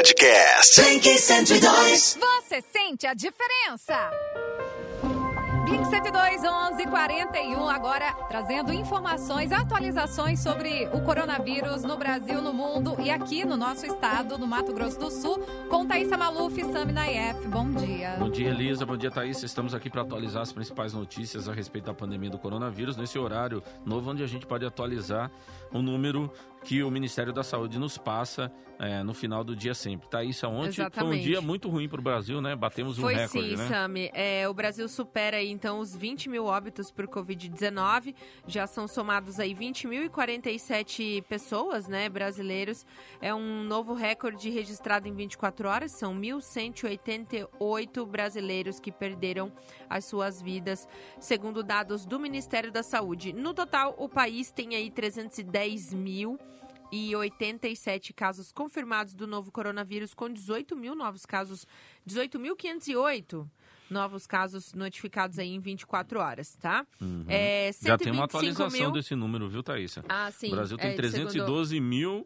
[0.00, 0.80] Podcast.
[0.80, 2.18] Blink 102.
[2.18, 4.10] Você sente a diferença?
[5.66, 12.96] Blink 102, 11 41, agora trazendo informações, atualizações sobre o coronavírus no Brasil, no mundo
[12.98, 16.92] e aqui no nosso estado, no Mato Grosso do Sul, com Thaisa Maluf e Sami
[16.92, 17.46] Naif.
[17.48, 18.16] Bom dia.
[18.18, 18.86] Bom dia, Elisa.
[18.86, 19.42] Bom dia, Thaís.
[19.42, 23.62] Estamos aqui para atualizar as principais notícias a respeito da pandemia do coronavírus, nesse horário
[23.84, 25.30] novo onde a gente pode atualizar
[25.70, 26.32] o número
[26.64, 28.50] que o Ministério da Saúde nos passa
[28.80, 30.08] é, no final do dia sempre.
[30.08, 32.56] Thaís, ontem foi um dia muito ruim para o Brasil, né?
[32.56, 33.68] Batemos um Foi recorde, sim, né?
[33.68, 34.10] Sami.
[34.14, 38.14] É, o Brasil supera aí, então, os 20 mil óbitos por Covid-19.
[38.46, 42.86] Já são somados aí 20.047 pessoas, né, brasileiros.
[43.20, 45.92] É um novo recorde registrado em 24 horas.
[45.92, 49.52] São 1.188 brasileiros que perderam
[49.90, 50.88] as suas vidas,
[51.18, 53.34] segundo dados do Ministério da Saúde.
[53.34, 56.38] No total, o país tem aí 310 mil
[56.92, 61.66] e 87 casos confirmados do novo coronavírus, com 18 mil novos casos,
[62.08, 63.46] 18.508
[63.88, 66.86] novos casos notificados aí em 24 horas, tá?
[67.00, 67.24] Uhum.
[67.28, 68.92] É, Já tem uma 125 atualização mil...
[68.92, 69.96] desse número, viu, Thaís?
[70.08, 70.46] Ah, sim.
[70.46, 71.28] o Brasil tem é, segundo-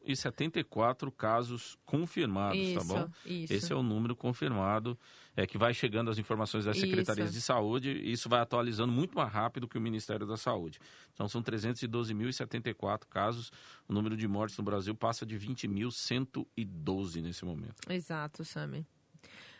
[0.06, 3.08] 312.074 casos confirmados, Isso, tá bom?
[3.24, 3.52] isso.
[3.52, 4.98] Esse é o número confirmado,
[5.36, 6.86] é que vai chegando as informações das Isso.
[6.86, 10.78] secretarias de saúde e isso vai atualizando muito mais rápido que o Ministério da Saúde.
[11.12, 13.50] Então são 312.074 casos,
[13.88, 17.76] o número de mortes no Brasil passa de 20.112 nesse momento.
[17.90, 18.86] Exato, Sami.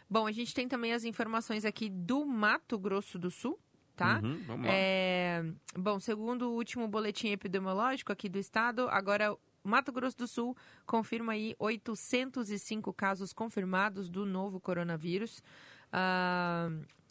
[0.09, 3.59] Bom, a gente tem também as informações aqui do Mato Grosso do Sul,
[3.97, 4.21] tá?
[4.23, 4.73] Uhum, vamos lá.
[4.73, 5.45] É,
[5.77, 11.33] bom, segundo o último boletim epidemiológico aqui do estado, agora Mato Grosso do Sul confirma
[11.33, 15.43] aí 805 casos confirmados do novo coronavírus.
[15.93, 16.69] Ah,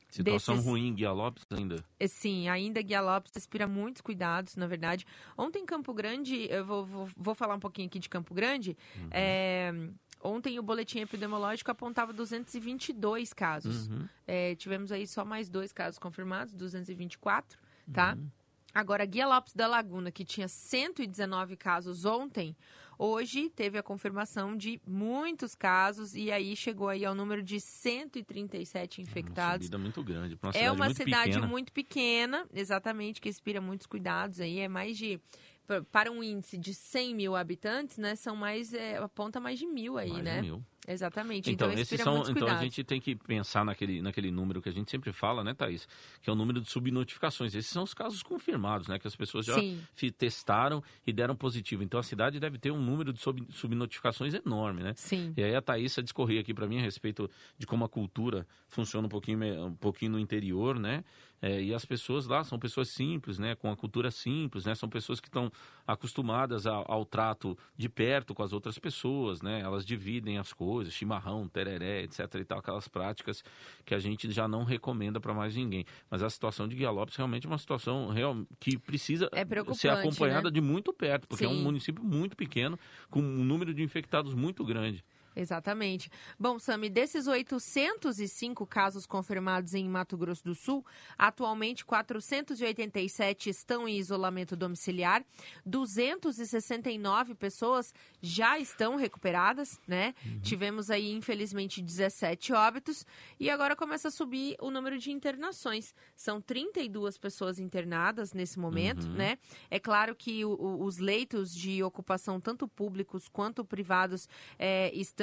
[0.10, 1.84] Situação desses- ruim em Guia Lopes ainda.
[2.00, 5.06] é, Sim, ainda Guia Lopes inspira muitos cuidados, na verdade.
[5.36, 8.78] Ontem em Campo Grande, eu vou, vou, vou falar um pouquinho aqui de Campo Grande.
[8.96, 9.08] Uhum.
[9.10, 9.74] É,
[10.22, 13.88] ontem o boletim epidemiológico apontava 222 casos.
[13.88, 14.08] Uhum.
[14.28, 17.58] É, tivemos aí só mais dois casos confirmados, 224,
[17.92, 18.14] tá?
[18.16, 18.28] Uhum.
[18.74, 22.56] Agora, Guia Lopes da Laguna, que tinha 119 casos ontem,
[22.98, 29.00] hoje teve a confirmação de muitos casos e aí chegou aí ao número de 137
[29.02, 29.66] Uma infectados.
[29.68, 31.48] subida muito grande uma É cidade uma muito cidade pequena.
[31.48, 34.60] muito pequena, exatamente, que inspira muitos cuidados aí.
[34.60, 35.20] É mais de.
[35.68, 38.16] pa- Para um índice de 100 mil habitantes, né?
[38.16, 38.74] São mais.
[38.74, 40.42] É, aponta mais de mil aí, Mais de né?
[40.42, 40.64] mil.
[40.88, 41.50] Exatamente.
[41.50, 44.72] Então, Então, esses são, então a gente tem que pensar naquele, naquele número que a
[44.72, 45.88] gente sempre fala, né, Thaís?
[46.22, 47.56] Que é o número de subnotificações.
[47.56, 49.00] Esses são os casos confirmados, né?
[49.00, 49.80] Que as pessoas já Sim.
[50.18, 51.84] testaram e deram positivo.
[51.84, 54.94] Então a cidade deve ter um número de sub- subnotificações enorme, né?
[54.96, 55.34] Sim.
[55.38, 59.06] E aí a Thaís discorria aqui para mim a respeito de como a cultura funciona
[59.06, 61.04] um pouquinho, um pouquinho no interior, né?
[61.42, 63.54] É, e as pessoas lá são pessoas simples, né?
[63.54, 64.76] Com a cultura simples, né?
[64.76, 65.52] São pessoas que estão
[65.86, 69.60] acostumadas ao, ao trato de perto com as outras pessoas, né?
[69.60, 73.44] Elas dividem as coisas, chimarrão, tereré, etc e tal, aquelas práticas
[73.86, 75.86] que a gente já não recomenda para mais ninguém.
[76.10, 79.90] Mas a situação de Guia Lopes realmente é uma situação real, que precisa É ser
[79.90, 80.52] acompanhada né?
[80.52, 81.64] de muito perto, porque é um Sim.
[81.64, 82.78] município muito pequeno,
[83.10, 85.04] com um número de infectados muito grande.
[85.36, 86.10] Exatamente.
[86.40, 90.86] Bom, Sami, desses 805 casos confirmados em Mato Grosso do Sul,
[91.18, 95.24] atualmente 487 estão em isolamento domiciliar,
[95.66, 100.14] 269 pessoas já estão recuperadas, né?
[100.42, 103.06] Tivemos aí, infelizmente, 17 óbitos
[103.40, 105.94] e agora começa a subir o número de internações.
[106.16, 109.14] São 32 pessoas internadas nesse momento, Uhum.
[109.14, 109.38] né?
[109.70, 114.28] É claro que o- os leitos de ocupação, tanto públicos quanto privados,
[114.60, 115.23] é, estão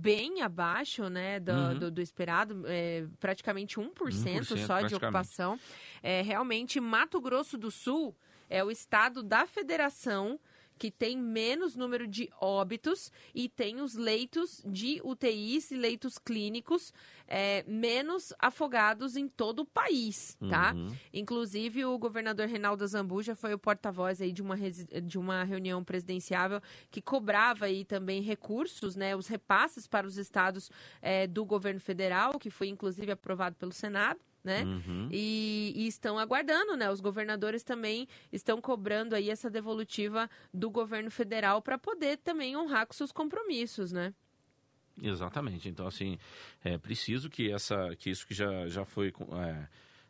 [0.00, 1.78] bem abaixo né, do, Uhum.
[1.78, 4.94] do- do esperado, é, praticamente 1%, 1% só de praticamente.
[4.96, 5.58] ocupação.
[6.02, 8.14] É, realmente, Mato Grosso do Sul
[8.50, 10.38] é o estado da federação
[10.78, 16.92] que tem menos número de óbitos e tem os leitos de UTIs e leitos clínicos
[17.26, 20.72] é, menos afogados em todo o país, tá?
[20.74, 20.94] Uhum.
[21.12, 26.60] Inclusive, o governador Reinaldo Zambuja foi o porta-voz aí de uma, de uma reunião presidenciável
[26.90, 32.38] que cobrava aí também recursos, né, os repasses para os estados eh, do governo federal,
[32.38, 34.20] que foi inclusive aprovado pelo Senado.
[34.44, 34.62] Né?
[34.62, 35.08] Uhum.
[35.10, 36.90] E, e estão aguardando, né?
[36.90, 42.86] Os governadores também estão cobrando aí essa devolutiva do governo federal para poder também honrar
[42.86, 44.12] com seus compromissos, né?
[45.02, 45.68] Exatamente.
[45.68, 46.18] Então, assim,
[46.62, 49.12] é preciso que, essa, que isso que já, já foi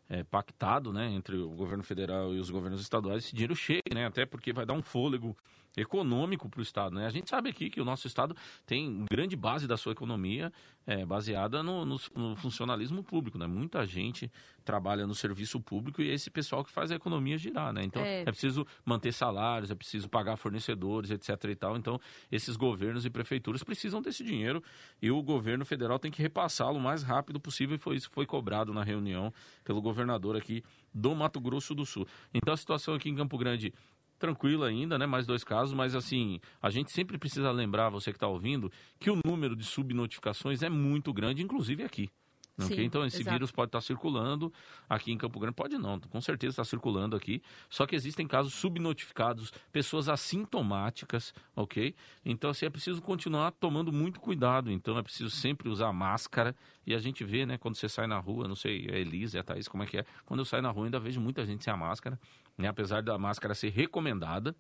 [0.09, 3.95] é, é, pactado né, entre o governo federal e os governos estaduais, esse dinheiro chegue,
[3.95, 4.07] né?
[4.07, 5.37] Até porque vai dar um fôlego
[5.77, 6.95] econômico para o Estado.
[6.95, 7.07] Né?
[7.07, 10.53] A gente sabe aqui que o nosso Estado tem grande base da sua economia
[10.87, 13.39] é, baseada no, no, no, funcionalismo público.
[13.39, 13.47] Né?
[13.47, 14.31] Muita gente
[14.65, 17.73] trabalha no serviço público e é esse pessoal que faz a economia girar.
[17.73, 17.83] Né?
[17.85, 18.23] Então é.
[18.23, 21.45] é preciso manter salários, é preciso pagar fornecedores, etc.
[21.45, 21.77] E tal.
[21.77, 22.01] Então
[22.31, 24.63] esses governos e prefeituras precisam desse dinheiro
[25.01, 27.77] e o governo federal tem que repassá-lo o mais rápido possível.
[27.77, 29.33] E foi isso que foi cobrado na reunião
[29.65, 32.07] pelo governador aqui do Mato Grosso do Sul.
[32.33, 33.73] Então a situação aqui em Campo Grande
[34.19, 35.07] tranquilo ainda, né?
[35.07, 39.11] Mais dois casos, mas assim, a gente sempre precisa lembrar, você que está ouvindo, que
[39.11, 42.11] o número de subnotificações é muito grande, inclusive aqui.
[42.59, 42.85] Sim, okay?
[42.85, 43.35] Então, esse exato.
[43.35, 44.53] vírus pode estar tá circulando
[44.89, 45.57] aqui em Campo Grande.
[45.57, 47.43] Pode não, com certeza está circulando aqui.
[47.69, 51.95] Só que existem casos subnotificados, pessoas assintomáticas, ok?
[52.25, 54.71] Então, assim, é preciso continuar tomando muito cuidado.
[54.71, 56.55] Então, é preciso sempre usar máscara.
[56.87, 59.41] E a gente vê, né, quando você sai na rua, não sei, a Elisa e
[59.41, 60.05] a Thaís, como é que é?
[60.25, 62.19] Quando eu saio na rua, ainda vejo muita gente sem a máscara,
[62.57, 62.69] né?
[62.69, 64.55] Apesar da máscara ser recomendada,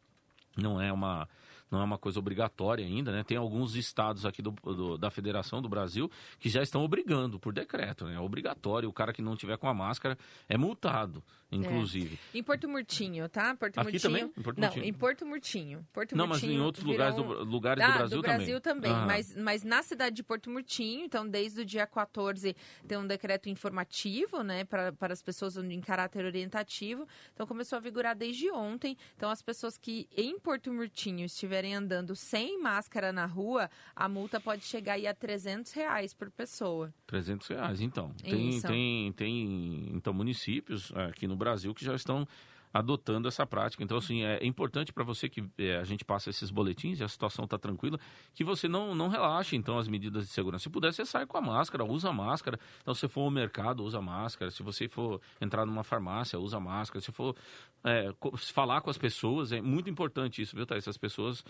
[0.56, 1.28] não é uma
[1.70, 3.24] não é uma coisa obrigatória ainda, né?
[3.24, 7.52] Tem alguns estados aqui do, do, da Federação do Brasil que já estão obrigando por
[7.52, 8.14] decreto, né?
[8.14, 8.88] É obrigatório.
[8.88, 10.16] O cara que não tiver com a máscara
[10.48, 12.18] é multado, inclusive.
[12.34, 12.38] É.
[12.38, 13.54] Em Porto Murtinho, tá?
[13.56, 14.00] Porto aqui Murtinho.
[14.00, 14.32] também?
[14.36, 15.86] Em Porto não, em Porto Murtinho.
[15.92, 18.36] Porto não, Murtinho mas em outros lugares, do, lugares ah, do Brasil do também.
[18.36, 19.06] Brasil também, ah.
[19.06, 22.54] mas, mas na cidade de Porto Murtinho, então desde o dia 14
[22.86, 27.06] tem um decreto informativo, né, para, para as pessoas em caráter orientativo.
[27.32, 28.96] Então começou a vigorar desde ontem.
[29.16, 34.40] Então as pessoas que em Porto Murtinho estiverem andando sem máscara na rua, a multa
[34.40, 36.92] pode chegar aí a 300 reais por pessoa.
[37.06, 38.10] 300 reais, então.
[38.22, 42.26] Tem, tem, tem então, municípios aqui no Brasil que já estão
[42.74, 43.84] adotando essa prática.
[43.84, 47.08] Então, assim, é importante para você que é, a gente passa esses boletins e a
[47.08, 48.00] situação está tranquila,
[48.34, 50.64] que você não, não relaxe, então, as medidas de segurança.
[50.64, 52.58] Se puder, você sai com a máscara, usa a máscara.
[52.82, 54.50] Então, se for ao mercado, usa máscara.
[54.50, 57.00] Se você for entrar numa farmácia, usa máscara.
[57.00, 57.36] Se for
[57.84, 58.12] é,
[58.52, 60.76] falar com as pessoas, é muito importante isso, viu, Tá?
[60.76, 61.44] Essas pessoas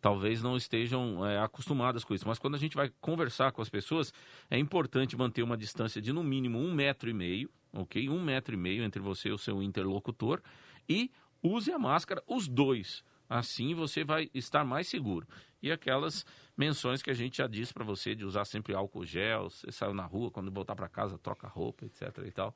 [0.00, 2.26] talvez não estejam é, acostumadas com isso.
[2.26, 4.14] Mas quando a gente vai conversar com as pessoas,
[4.50, 8.08] é importante manter uma distância de no mínimo um metro e meio, ok?
[8.08, 10.40] Um metro e meio entre você e o seu interlocutor
[10.88, 11.10] e
[11.42, 13.04] use a máscara, os dois.
[13.28, 15.26] Assim você vai estar mais seguro.
[15.62, 19.50] E aquelas menções que a gente já disse para você de usar sempre álcool gel,
[19.50, 22.54] você saiu na rua, quando voltar para casa, troca roupa, etc e tal.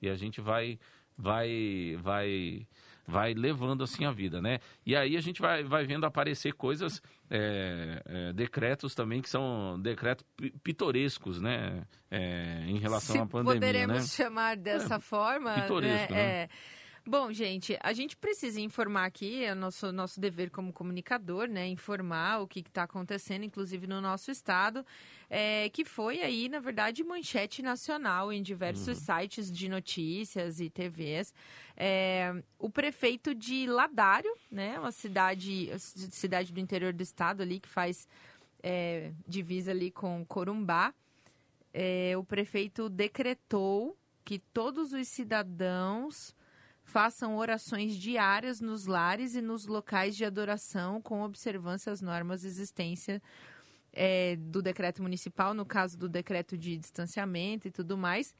[0.00, 0.78] E a gente vai
[1.16, 2.66] vai vai
[3.06, 4.60] vai levando assim a vida, né?
[4.84, 9.78] E aí a gente vai, vai vendo aparecer coisas, é, é, decretos também que são
[9.80, 10.24] decretos
[10.62, 11.84] pitorescos, né?
[12.10, 14.24] É, em relação Se à pandemia, poderemos né?
[14.24, 16.46] chamar dessa forma, pitoresco, né?
[16.46, 16.48] né?
[17.06, 21.68] Bom, gente, a gente precisa informar aqui, é o nosso, nosso dever como comunicador, né?
[21.68, 24.86] Informar o que está acontecendo, inclusive no nosso estado,
[25.28, 29.04] é, que foi aí, na verdade, manchete nacional em diversos uhum.
[29.04, 31.34] sites de notícias e TVs.
[31.76, 34.78] É, o prefeito de Ladário, né?
[34.78, 38.08] Uma cidade, cidade do interior do estado ali que faz
[38.62, 40.94] é, divisa ali com Corumbá.
[41.70, 46.34] É, o prefeito decretou que todos os cidadãos
[46.84, 53.20] façam orações diárias nos lares e nos locais de adoração com observância às normas existência
[53.92, 58.34] é, do decreto municipal, no caso do decreto de distanciamento e tudo mais.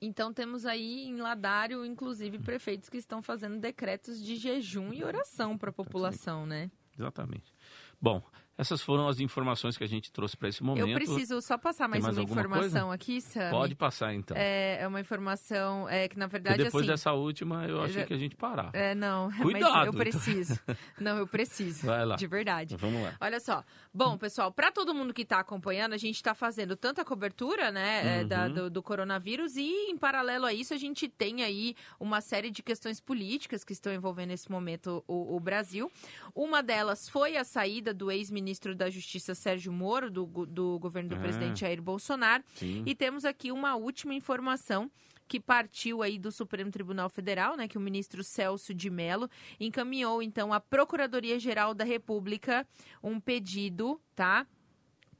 [0.00, 5.58] Então temos aí em Ladário, inclusive, prefeitos que estão fazendo decretos de jejum e oração
[5.58, 6.70] para a população, né?
[6.98, 7.52] Exatamente.
[8.00, 8.22] Bom,
[8.60, 10.86] essas foram as informações que a gente trouxe para esse momento.
[10.86, 12.94] Eu preciso só passar mais, mais uma informação coisa?
[12.94, 13.50] aqui, Sam.
[13.50, 14.36] Pode passar, então.
[14.36, 18.04] É, é uma informação é, que, na verdade, Porque depois assim, dessa última, eu achei
[18.04, 18.70] que a gente parar.
[18.74, 19.30] É, não.
[19.32, 19.72] Cuidado.
[19.72, 20.60] Mas eu preciso.
[21.00, 21.86] não, eu preciso.
[21.86, 22.16] Vai lá.
[22.16, 22.76] De verdade.
[22.76, 23.14] Vamos lá.
[23.18, 23.64] Olha só.
[23.94, 28.18] Bom, pessoal, para todo mundo que está acompanhando, a gente está fazendo tanta cobertura, né,
[28.18, 28.28] é, Uhum.
[28.28, 32.50] da, do, do coronavírus e, em paralelo a isso, a gente tem aí uma série
[32.50, 35.90] de questões políticas que estão envolvendo nesse momento o, o Brasil.
[36.34, 41.16] Uma delas foi a saída do ex-ministro da Justiça Sérgio Moro, do, do governo do
[41.16, 41.20] Ah.
[41.20, 42.42] presidente Jair Bolsonaro.
[42.54, 42.82] Sim.
[42.86, 44.90] E temos aqui uma última informação
[45.28, 49.30] que partiu aí do Supremo Tribunal Federal, né, que o ministro Celso de Mello
[49.60, 52.66] encaminhou então à Procuradoria-Geral da República
[53.00, 54.44] um pedido, tá?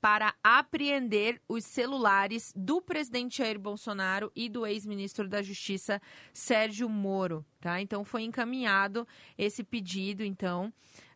[0.01, 6.01] Para apreender os celulares do presidente Jair Bolsonaro e do ex-ministro da Justiça
[6.33, 7.81] Sérgio Moro, tá?
[7.81, 9.07] Então foi encaminhado
[9.39, 10.73] esse pedido, então.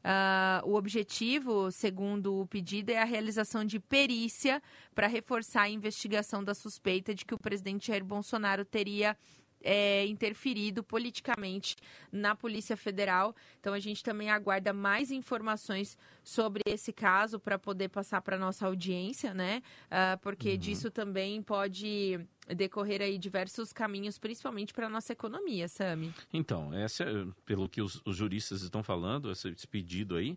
[0.06, 4.62] Ah, o objetivo, segundo o pedido, é a realização de perícia
[4.94, 9.16] para reforçar a investigação da suspeita de que o presidente Jair Bolsonaro teria
[9.64, 11.74] é, interferido politicamente
[12.12, 13.34] na Polícia Federal.
[13.58, 18.66] Então a gente também aguarda mais informações sobre esse caso para poder passar para nossa
[18.66, 19.62] audiência, né?
[19.86, 20.58] Uh, porque uhum.
[20.58, 22.20] disso também pode
[22.54, 26.12] decorrer aí diversos caminhos, principalmente para a nossa economia, Sami.
[26.32, 27.04] Então, essa,
[27.46, 30.36] pelo que os, os juristas estão falando, esse pedido aí,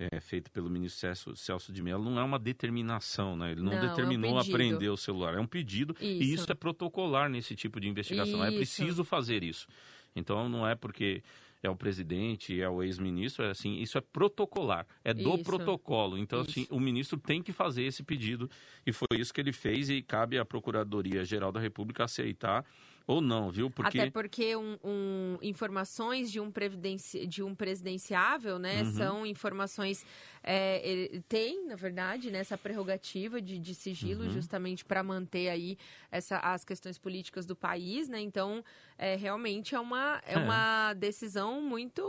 [0.00, 3.52] é, feito pelo ministro Celso, Celso de Mello não é uma determinação, né?
[3.52, 6.04] Ele não, não determinou é um o celular, é um pedido isso.
[6.04, 8.42] e isso é protocolar nesse tipo de investigação.
[8.42, 8.54] É isso.
[8.54, 9.68] É preciso fazer isso.
[10.16, 11.22] Então não é porque
[11.62, 15.44] é o presidente, é o ex-ministro, é assim, isso é protocolar, é do isso.
[15.44, 16.16] protocolo.
[16.16, 18.48] Então, assim, assim, o ministro tem que fazer esse pedido
[18.86, 22.64] e foi isso que ele fez e cabe à Procuradoria Geral da República aceitar
[23.10, 23.70] ou não, viu?
[23.70, 23.98] Porque...
[23.98, 27.26] Até porque um, um, informações de um, previdenci...
[27.26, 28.92] de um presidenciável, né, uhum.
[28.92, 30.04] são informações...
[30.42, 34.30] É, ele tem, na verdade, né, essa prerrogativa de, de sigilo uhum.
[34.30, 35.76] justamente para manter aí
[36.10, 38.20] essa, as questões políticas do país, né?
[38.20, 38.64] Então,
[38.96, 40.38] é, realmente é uma, é, é.
[40.38, 42.02] uma decisão muito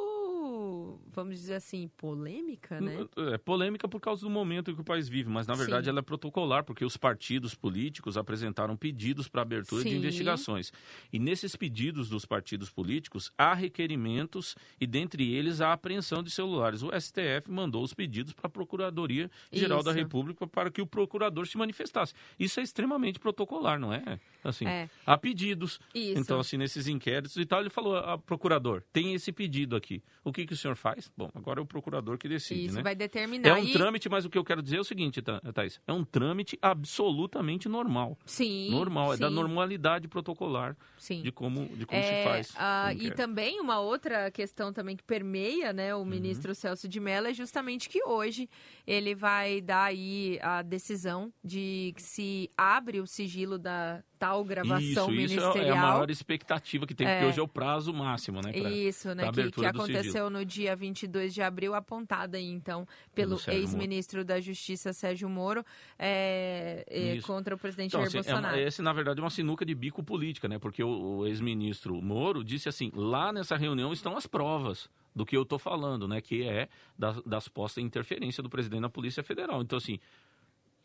[1.07, 3.05] vamos dizer assim, polêmica, né?
[3.33, 5.89] É polêmica por causa do momento que o país vive, mas na verdade Sim.
[5.89, 9.89] ela é protocolar, porque os partidos políticos apresentaram pedidos para abertura Sim.
[9.89, 10.71] de investigações.
[11.11, 16.83] E nesses pedidos dos partidos políticos, há requerimentos e dentre eles a apreensão de celulares.
[16.83, 19.85] O STF mandou os pedidos para a Procuradoria Geral Isso.
[19.85, 22.13] da República para que o procurador se manifestasse.
[22.39, 24.19] Isso é extremamente protocolar, não é?
[24.43, 24.89] Assim, é.
[25.05, 25.79] há pedidos.
[25.93, 26.19] Isso.
[26.19, 30.03] Então, assim, nesses inquéritos e tal, ele falou, a procurador, tem esse pedido aqui.
[30.23, 31.11] O que, que o senhor faz?
[31.15, 32.83] Bom, agora é o procurador que decide, Isso né?
[32.83, 33.47] vai determinar.
[33.47, 33.71] É um e...
[33.71, 35.21] trâmite, mas o que eu quero dizer é o seguinte,
[35.53, 38.17] Thais, é um trâmite absolutamente normal.
[38.25, 38.71] Sim.
[38.71, 41.21] Normal, é da normalidade protocolar sim.
[41.21, 42.49] de como, de como é, se faz.
[42.51, 46.05] Uh, e também uma outra questão também que permeia, né, o uhum.
[46.05, 46.55] ministro uhum.
[46.55, 48.49] Celso de Mello é justamente que hoje
[48.85, 54.79] ele vai dar aí a decisão de que se abre o sigilo da tal gravação
[54.79, 55.49] isso, ministerial.
[55.49, 57.27] Isso é a maior expectativa que tem, porque é.
[57.27, 58.53] hoje é o prazo máximo, né?
[58.53, 59.31] Pra, isso, né?
[59.31, 64.93] Que, que aconteceu no dia 22 de abril, apontada aí, então, pelo ex-ministro da Justiça,
[64.93, 65.65] Sérgio Moro,
[65.97, 68.57] é, é, contra o presidente então, Jair assim, é Bolsonaro.
[68.57, 70.59] É, esse, na verdade, é uma sinuca de bico política, né?
[70.59, 75.35] Porque o, o ex-ministro Moro disse assim, lá nessa reunião estão as provas do que
[75.35, 76.21] eu estou falando, né?
[76.21, 79.63] Que é das, das postas de interferência do presidente na Polícia Federal.
[79.63, 79.97] Então, assim,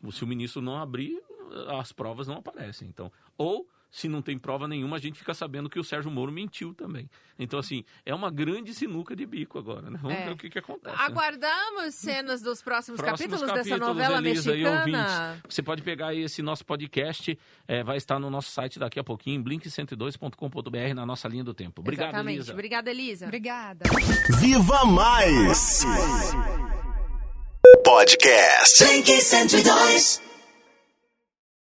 [0.09, 1.21] se o ministro não abrir,
[1.79, 2.87] as provas não aparecem.
[2.87, 6.31] Então, ou se não tem prova nenhuma, a gente fica sabendo que o Sérgio Moro
[6.31, 7.09] mentiu também.
[7.39, 9.97] Então, assim, é uma grande sinuca de bico agora, né?
[10.01, 10.25] Vamos é.
[10.25, 10.95] ver o que, que acontece.
[10.95, 11.03] Né?
[11.03, 11.91] Aguardamos né?
[11.91, 15.41] cenas dos próximos, próximos capítulos, capítulos, dessa novela Elisa mexicana.
[15.47, 17.37] Você pode pegar aí esse nosso podcast,
[17.67, 21.81] é, vai estar no nosso site daqui a pouquinho, blink102.com.br, na nossa linha do tempo.
[21.81, 22.37] Obrigado, Exatamente.
[22.37, 22.53] Elisa.
[22.53, 23.25] Obrigada, Elisa.
[23.25, 23.85] Obrigada.
[24.39, 25.85] Viva Mais!
[27.83, 28.83] Podcast.
[28.83, 30.36] Blink 102.